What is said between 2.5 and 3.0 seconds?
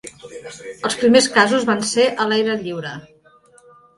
lliure.